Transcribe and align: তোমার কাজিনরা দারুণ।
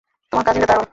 তোমার 0.31 0.45
কাজিনরা 0.45 0.67
দারুণ। 0.67 0.87